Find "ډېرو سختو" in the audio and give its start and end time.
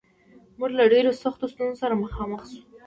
0.93-1.45